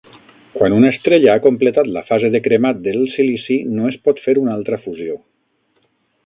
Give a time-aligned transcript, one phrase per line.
[0.53, 4.35] Quan una estrella ha completat la fase de cremat del silici no es pot fer
[4.45, 5.21] una altra fusió.